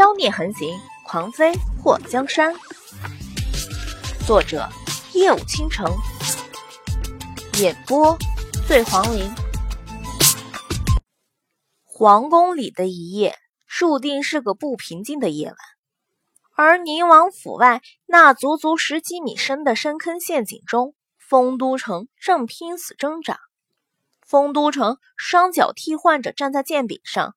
[0.00, 1.52] 妖孽横行，狂妃
[1.84, 2.54] 祸江山。
[4.26, 4.66] 作者：
[5.12, 5.94] 夜舞倾城，
[7.60, 8.16] 演播：
[8.66, 9.30] 醉黄林。
[11.84, 13.36] 皇宫里的一夜，
[13.66, 15.56] 注定是个不平静的夜晚。
[16.56, 23.38] 而宁王府外那足足十几米深的深坑陷阱中，丰都城正拼死挣扎。
[24.26, 27.36] 丰都城双脚替换着站在剑柄上，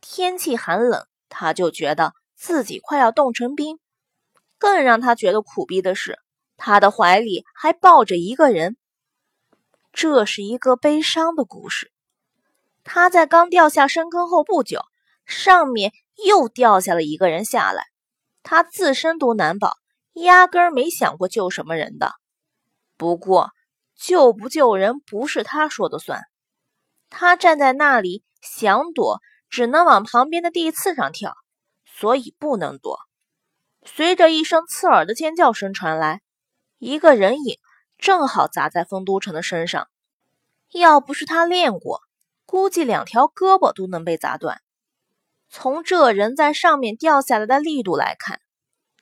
[0.00, 1.04] 天气寒冷。
[1.28, 3.78] 他就觉得自己快要冻成冰，
[4.58, 6.18] 更让他觉得苦逼的是，
[6.56, 8.76] 他的怀里还抱着一个人。
[9.92, 11.90] 这是一个悲伤的故事。
[12.84, 14.80] 他在刚掉下深坑后不久，
[15.26, 15.92] 上面
[16.26, 17.84] 又掉下了一个人下来。
[18.42, 19.76] 他自身都难保，
[20.14, 22.12] 压根儿没想过救什么人的。
[22.96, 23.50] 不过，
[23.96, 26.22] 救不救人不是他说的算。
[27.10, 29.20] 他站在那里想躲。
[29.48, 31.34] 只能往旁边的地刺上跳，
[31.84, 32.98] 所以不能躲。
[33.84, 36.20] 随着一声刺耳的尖叫声传来，
[36.78, 37.58] 一个人影
[37.96, 39.88] 正好砸在丰都城的身上。
[40.72, 42.02] 要不是他练过，
[42.44, 44.60] 估计两条胳膊都能被砸断。
[45.48, 48.40] 从这人在上面掉下来的力度来看，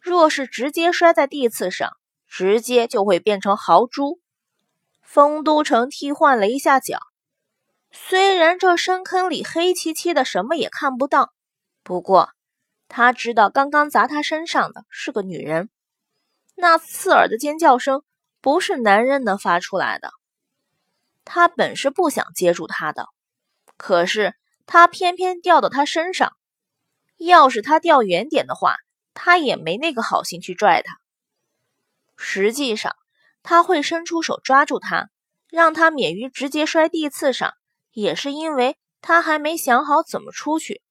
[0.00, 1.96] 若是直接摔在地刺上，
[2.28, 4.20] 直接就会变成豪猪。
[5.02, 7.00] 丰都城替换了一下脚。
[7.90, 11.32] 虽然这深坑里黑漆漆的，什么也看不到，
[11.82, 12.30] 不过
[12.88, 15.70] 他知道刚刚砸他身上的是个女人。
[16.54, 18.02] 那刺耳的尖叫声
[18.40, 20.10] 不是男人能发出来的。
[21.24, 23.08] 他本是不想接住她的，
[23.76, 26.32] 可是他偏偏掉到她身上。
[27.16, 28.76] 要是他掉远点的话，
[29.14, 30.98] 他也没那个好心去拽她。
[32.16, 32.94] 实际上，
[33.42, 35.08] 他会伸出手抓住她，
[35.50, 37.54] 让她免于直接摔地刺上。
[37.96, 40.82] 也是因为他还没想好怎么出去，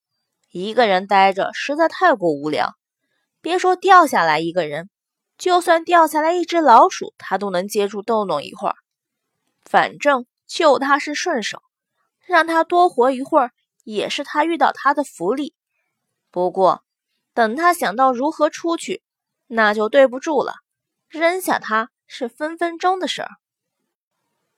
[0.50, 2.74] 一个人待着实在太过无聊。
[3.42, 4.90] 别说掉下来一个人，
[5.38, 8.76] 就算掉下来一只老鼠，他都能接住逗弄一会儿。
[9.64, 11.62] 反正救他是顺手，
[12.26, 13.52] 让他多活一会儿
[13.84, 15.54] 也是他遇到他的福利。
[16.32, 16.84] 不过
[17.36, 19.04] 等他想到如何出去，
[19.46, 20.56] 那就对不住了。
[21.08, 23.30] 扔下他是分分钟的事儿。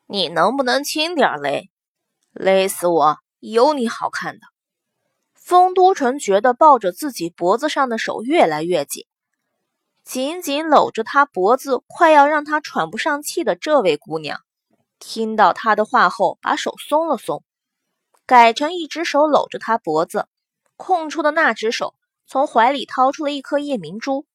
[0.05, 1.69] 你能不能轻点嘞？
[2.33, 3.17] 勒死我！
[3.39, 4.47] 有你好看的。
[5.33, 9.05] 丰都城觉得抱着自己脖子上的手越来越紧，
[10.03, 14.41] 紧紧搂着他脖子，快要让他喘不上气的这位姑娘，
[14.99, 17.43] 听到他的话后，把手松了松，
[18.25, 20.27] 改成一只手搂着他脖子，
[20.75, 21.95] 空出的那只手
[22.25, 24.25] 从怀里掏出了一颗夜明珠，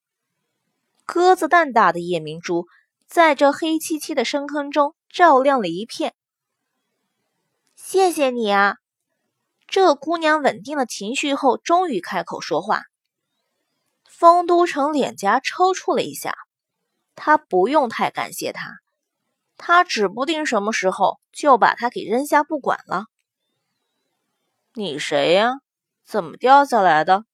[1.05, 2.67] 鸽子蛋大的夜明珠，
[3.07, 6.15] 在这黑漆漆的深坑中照亮了一片。
[7.93, 8.79] 谢谢你啊！
[9.67, 12.85] 这姑娘稳定了情绪后，终于开口说话。
[14.09, 16.35] 丰都城脸颊抽搐了一下，
[17.15, 18.79] 他不用太感谢他，
[19.59, 23.09] 他指不定什么时候就把他给扔下不管了。
[24.73, 25.57] 你谁呀？
[26.03, 27.27] 怎么掉下来的？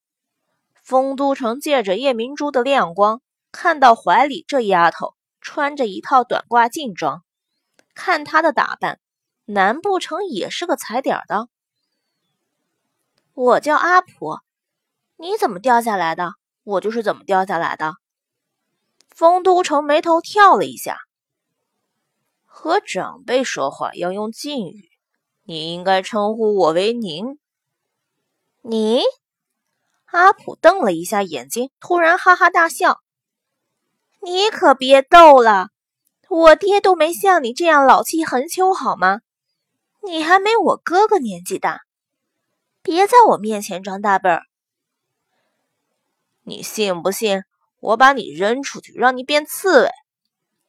[0.82, 7.22] 丰都城借着夜明珠的亮光，看到怀里这丫头穿着一套短褂劲装，
[7.94, 8.98] 看她的打扮。
[9.50, 11.48] 难不成也是个踩点的？
[13.32, 14.40] 我叫阿普，
[15.16, 16.34] 你怎么掉下来的？
[16.64, 17.94] 我就是怎么掉下来的。
[19.08, 20.98] 丰都城眉头跳了一下。
[22.44, 24.90] 和长辈说话要用敬语，
[25.44, 27.38] 你应该称呼我为您。
[28.60, 29.00] 你？
[30.04, 33.00] 阿普瞪了一下眼睛，突然哈哈大笑。
[34.20, 35.68] 你可别逗了，
[36.28, 39.20] 我爹都没像你这样老气横秋，好吗？
[40.08, 41.82] 你还没我哥哥年纪大，
[42.80, 44.44] 别在我面前装大辈儿。
[46.44, 47.42] 你信不信
[47.78, 49.90] 我把你扔出去，让你变刺猬？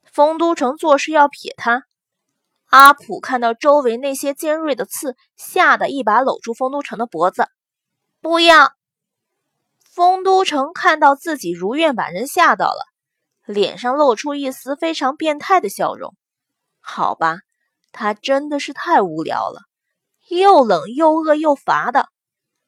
[0.03, 1.83] 丰都城做事要撇他。
[2.65, 7.47] 阿普看到周围那些尖锐的刺，吓得一把搂住丰都城的脖子。
[8.19, 8.73] 不要！
[9.85, 12.83] 丰都城看到自己如愿把人吓到了，
[13.45, 16.13] 脸上露出一丝非常变态的笑容。
[16.81, 17.39] 好吧。
[17.91, 19.61] 他真的是太无聊了，
[20.29, 22.09] 又冷又饿又乏的。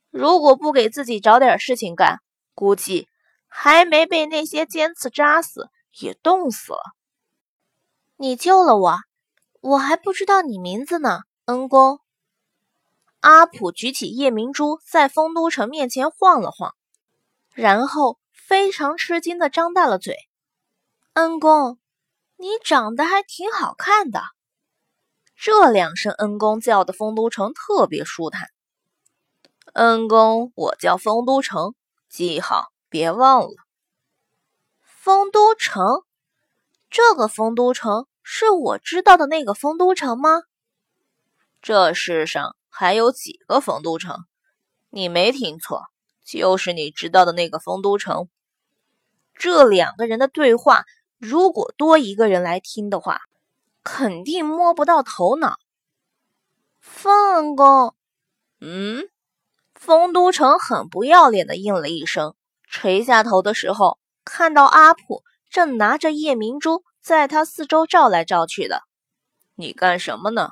[0.09, 2.19] 如果不给自己找点事情干，
[2.53, 3.07] 估计
[3.47, 5.69] 还没被那些尖刺扎死，
[5.99, 6.81] 也冻死了。
[8.17, 8.97] 你救了我，
[9.61, 11.99] 我还不知道你名字呢，恩公。
[13.21, 16.75] 阿普举起夜明珠，在丰都城面前晃了晃，
[17.53, 20.17] 然后非常吃惊的张大了嘴
[21.13, 21.77] ：“恩公，
[22.37, 24.23] 你长得还挺好看的。”
[25.43, 28.49] 这两声恩公叫的丰都城特别舒坦。
[29.73, 31.73] 恩公，我叫丰都城，
[32.07, 33.55] 记好，别忘了。
[34.83, 36.03] 丰都城，
[36.91, 40.43] 这个丰都城是我知道的那个丰都城吗？
[41.59, 44.17] 这世上还有几个丰都城？
[44.91, 45.85] 你没听错，
[46.23, 48.29] 就是你知道的那个丰都城。
[49.33, 50.85] 这两个人的对话，
[51.17, 53.21] 如果多一个人来听的话，
[53.83, 55.55] 肯定摸不到头脑。
[56.79, 57.95] 凤公，
[58.59, 59.07] 嗯，
[59.75, 62.35] 丰都城很不要脸的应了一声，
[62.67, 68.83] 垂下头的时候，看到阿普正拿着夜明珠在他四周照来照去的。
[69.55, 70.51] 你干什么呢？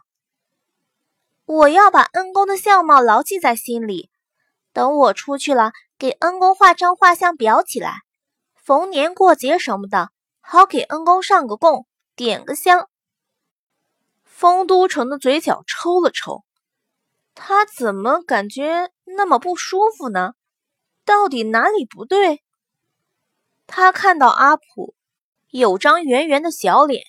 [1.45, 4.11] 我要把恩公的相貌牢记在心里，
[4.71, 8.01] 等我出去了，给恩公画张画像裱起来，
[8.53, 10.11] 逢年过节什么的，
[10.41, 12.87] 好给恩公上个供，点个香。
[14.39, 16.45] 丰都城的嘴角抽了抽，
[17.35, 20.31] 他怎么感觉那么不舒服呢？
[21.03, 22.41] 到底哪里不对？
[23.67, 24.95] 他看到阿普
[25.49, 27.03] 有张圆圆的小脸，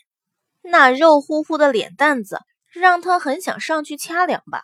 [0.62, 4.60] 那肉乎乎的脸蛋子让他很想上去掐两把。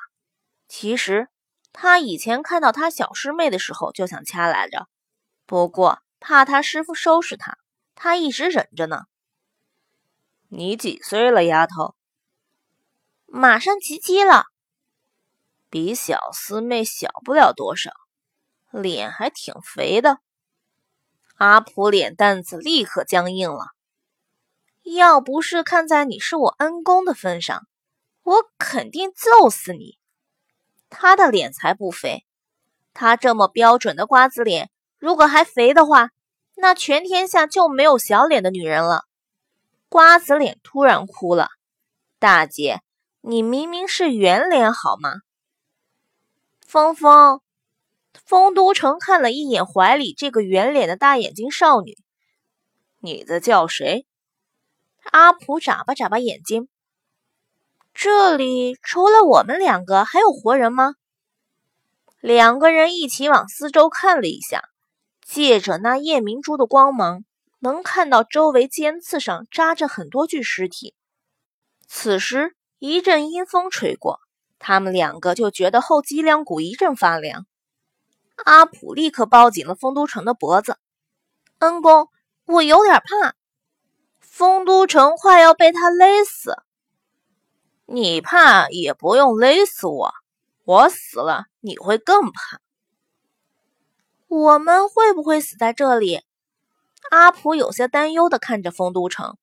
[0.67, 1.29] 其实
[1.73, 4.89] 他以前看到他小师妹的时候就想掐来着，
[5.47, 7.59] 不过怕他师傅收拾他，
[7.95, 9.05] 他一直忍着呢。
[10.49, 11.95] 你几岁了，丫头？
[13.38, 14.47] 马上七七了，
[15.69, 17.91] 比小师妹小不了多少，
[18.71, 20.21] 脸还挺肥的。
[21.35, 23.73] 阿普脸蛋子立刻僵硬了。
[24.85, 27.69] 要不是看在你是我恩公的份上，
[28.23, 29.99] 我肯定揍死你。
[30.89, 32.25] 他的脸才不肥，
[32.94, 36.09] 他这么标准的瓜子脸，如果还肥的话，
[36.55, 39.05] 那全天下就没有小脸的女人了。
[39.91, 41.50] 瓜子脸突然哭了，
[42.19, 42.81] 大姐。
[43.28, 45.11] 你明明是圆脸好吗？
[46.64, 47.40] 峰峰，
[48.25, 51.99] 丰都城看了一眼怀里这个圆脸的大眼睛少女，
[53.00, 54.06] 你在叫谁？
[55.11, 56.69] 阿普眨巴眨巴眼睛，
[57.93, 60.94] 这里除了我们两个，还有活人吗？
[62.20, 64.69] 两个人一起往四周看了一下，
[65.26, 67.25] 借着那夜明珠的光芒，
[67.58, 70.94] 能看到周围尖刺上扎着很多具尸体。
[71.88, 72.56] 此时。
[72.78, 74.20] 一阵阴风吹过，
[74.58, 77.46] 他们两个就觉得后脊梁骨一阵发凉。
[78.44, 80.76] 阿普立刻抱紧了丰都城的脖子
[81.61, 82.11] ：“恩公，
[82.44, 83.34] 我有点怕，
[84.20, 86.55] 丰都城快要被他勒死。
[87.87, 90.12] 你怕也不用勒死我，
[90.64, 92.61] 我死了你会更怕。
[94.29, 96.20] 我们会不会死在这里？”
[97.11, 99.38] 阿普有些担忧的看着丰都城：“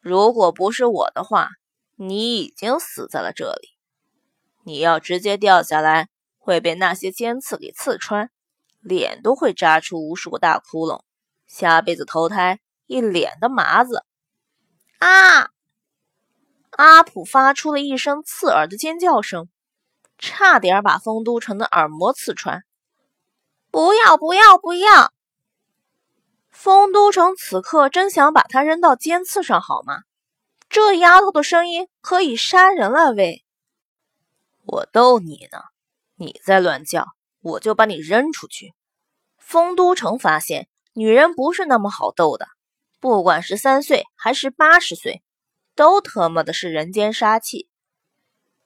[0.00, 1.50] 如果不是我的话。”
[1.96, 3.70] 你已经死在了这里，
[4.64, 6.08] 你要直接掉下来，
[6.38, 8.30] 会被那些尖刺给刺穿，
[8.80, 11.02] 脸都会扎出无数个大窟窿，
[11.46, 14.04] 下辈子投胎一脸的麻子。
[14.98, 15.50] 啊！
[16.70, 19.48] 阿普发出了一声刺耳的尖叫声，
[20.16, 22.62] 差点把丰都城的耳膜刺穿。
[23.70, 25.12] 不要不要不要！
[26.50, 30.02] 丰都城此刻真想把他扔到尖刺上，好吗？
[30.72, 33.44] 这丫头的声音可以杀人了喂！
[34.64, 35.58] 我逗你呢，
[36.16, 37.08] 你再乱叫，
[37.42, 38.72] 我就把你扔出去。
[39.36, 42.48] 丰都城发现女人不是那么好逗的，
[43.00, 45.22] 不管是三岁还是八十岁，
[45.74, 47.68] 都特么的是人间杀气。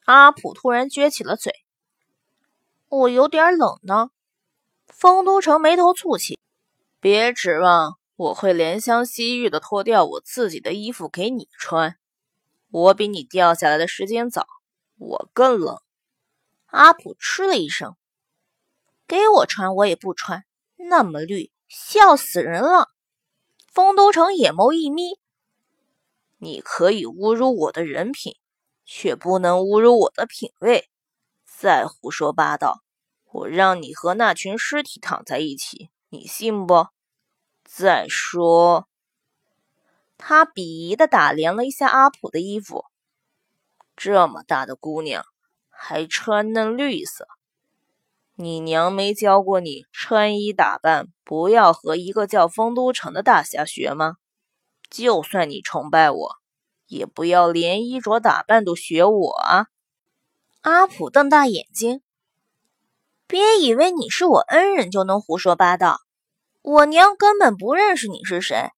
[0.05, 1.53] 阿普突然撅起了嘴，
[2.87, 4.11] 我有点冷呢。
[4.87, 6.39] 丰都城眉头蹙起，
[7.01, 7.99] 别指望。
[8.17, 11.97] 我会怜香惜玉的脱掉我自己的衣服给你穿，
[12.71, 14.47] 我比你掉下来的时间早，
[14.97, 15.79] 我更冷。
[16.65, 17.95] 阿普嗤了一声，
[19.07, 20.45] 给我穿我也不穿，
[20.77, 22.89] 那么绿，笑死人了。
[23.71, 25.19] 丰都城眼眸一眯，
[26.37, 28.35] 你可以侮辱我的人品，
[28.83, 30.89] 却不能侮辱我的品味。
[31.45, 32.81] 再胡说八道，
[33.25, 36.87] 我让你和那群尸体躺在一起，你信不？
[37.69, 38.87] 再说，
[40.17, 42.85] 他鄙夷的打量了一下阿普的衣服，
[43.97, 45.25] 这么大的姑娘
[45.69, 47.27] 还穿嫩绿色，
[48.35, 54.15] 你娘没教过你穿衣打扮不要和一个叫丰都城的大侠学吗？
[54.89, 56.35] 就算你崇拜我，
[56.85, 59.67] 也不要连衣着打扮都学我啊！
[60.61, 62.01] 阿普瞪大眼睛，
[63.27, 65.99] 别以为你是我恩人就能胡说八道。
[66.69, 68.71] 我娘根本不认识你是谁，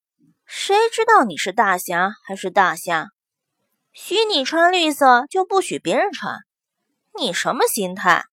[0.45, 3.07] 谁知道你是大侠还是大侠？
[3.91, 6.37] 许你穿绿色就不许别人穿，
[7.17, 8.25] 你什么心态？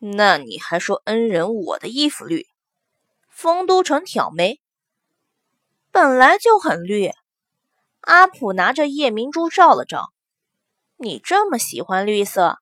[0.00, 2.48] 那你还说恩人我的衣服绿？
[3.30, 4.60] 丰都城挑眉，
[5.92, 7.12] 本来就很绿。
[8.00, 10.08] 阿普拿着夜明珠照了照，
[10.96, 12.58] 你这么喜欢绿色，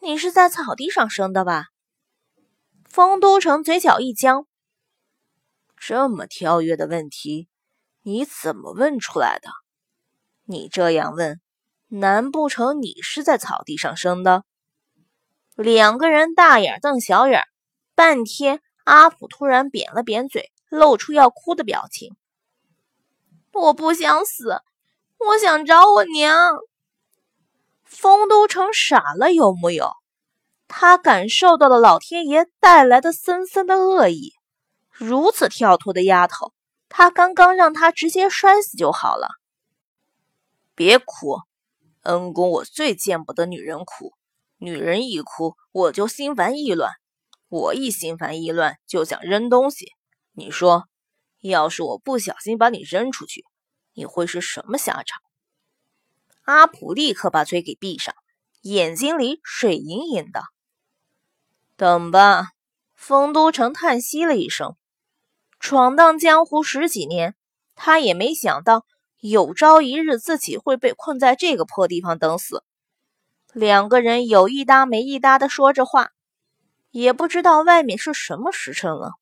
[0.00, 1.66] 你是在草地上生的吧？
[2.88, 4.46] 丰都城嘴角一僵，
[5.84, 7.48] 这么跳跃的问题，
[8.02, 9.48] 你怎么问出来的？
[10.44, 11.40] 你这样问，
[11.88, 14.44] 难不成你是在草地上生的？
[15.56, 17.42] 两个人大眼瞪小眼，
[17.96, 18.60] 半天。
[18.84, 22.14] 阿普突然扁了扁嘴，露出要哭的表情。
[23.52, 24.60] 我不想死，
[25.18, 26.58] 我想找我娘。
[27.82, 29.90] 丰都城傻了，有木有？
[30.68, 34.32] 他感受到了老天爷带来的森森的恶意。
[35.02, 36.52] 如此跳脱的丫头，
[36.88, 39.28] 他刚刚让她直接摔死就好了。
[40.76, 41.40] 别哭，
[42.02, 44.14] 恩公，我最见不得女人哭。
[44.58, 46.92] 女人一哭，我就心烦意乱。
[47.48, 49.88] 我一心烦意乱，就想扔东西。
[50.34, 50.84] 你说，
[51.40, 53.44] 要是我不小心把你扔出去，
[53.94, 55.20] 你会是什么下场？
[56.42, 58.14] 阿普立刻把嘴给闭上，
[58.60, 60.44] 眼睛里水盈盈的。
[61.76, 62.52] 等吧。
[62.94, 64.76] 丰都城叹息了一声，
[65.62, 67.36] 闯荡江湖十几年，
[67.76, 68.84] 他也没想到
[69.20, 72.64] 有朝一日自己会被困在这个破地方等死。
[73.52, 76.10] 两个人有一搭没一搭的说着话。
[76.90, 79.12] 也不知道外面是什么时辰了，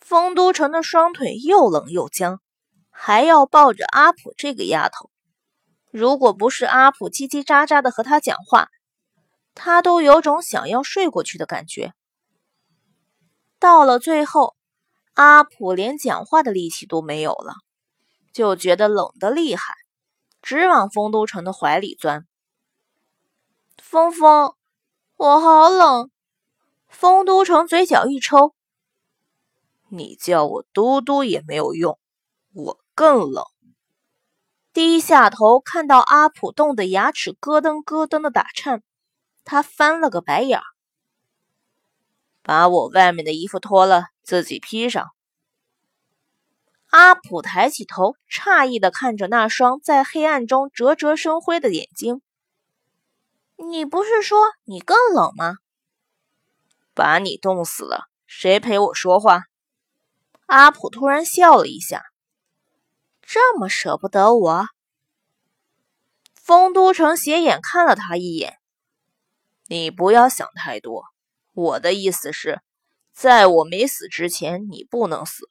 [0.00, 2.40] 丰都城的双腿又冷又僵，
[2.88, 5.10] 还要抱着阿普这个丫头。
[5.92, 8.70] 如果不是阿普叽叽喳喳的和他讲话，
[9.54, 11.92] 他都有种想要睡过去的感觉。
[13.60, 14.56] 到了最后，
[15.14, 17.54] 阿普连讲话的力气都没有了，
[18.32, 19.74] 就觉得冷的厉害，
[20.40, 22.26] 直往丰都城的怀里钻。
[23.82, 24.54] 峰峰，
[25.16, 26.10] 我好冷。
[26.88, 28.54] 丰都城嘴角一抽，
[29.88, 31.98] 你叫我嘟嘟也没有用，
[32.52, 33.44] 我更冷。
[34.72, 38.82] 低下头看到阿普冻得牙齿咯噔咯噔的打颤，
[39.44, 40.64] 他翻了个白眼儿，
[42.42, 45.10] 把我外面的衣服脱了，自己披上。
[46.88, 52.20] 阿普抬起头，诧异的看着那双在黑暗中灼灼生辉的眼睛，
[53.56, 55.58] 你不是说你更冷吗？
[56.94, 59.44] 把你冻死了，谁陪我说话？
[60.46, 62.02] 阿普突然笑了一下，
[63.22, 64.66] 这么舍不得我？
[66.34, 68.58] 丰都城斜眼看了他一眼，
[69.68, 71.04] 你不要想太多。
[71.60, 72.62] 我的意思是，
[73.12, 75.50] 在我没死之前，你不能死。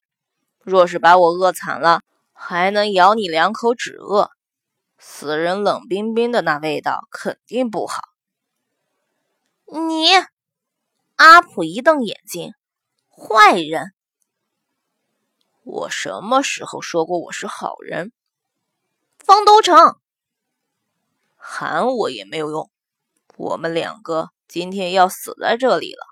[0.58, 2.02] 若是把我饿惨了，
[2.34, 4.32] 还能咬你两口止饿。
[4.98, 8.02] 死人冷冰冰的那味道肯定不好。
[9.66, 10.08] 你。
[11.16, 12.54] 阿普一瞪眼睛，
[13.10, 13.94] 坏人！
[15.64, 18.14] 我什么时候说过我是好人？
[19.18, 20.00] 方都城，
[21.36, 22.72] 喊我也没有用。
[23.36, 26.09] 我们两个今天要死在这里了。